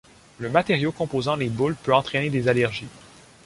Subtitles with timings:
[0.39, 2.87] Le matériau composant les boules peut entraîner des allergies.